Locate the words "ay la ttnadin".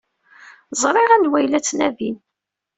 1.39-2.17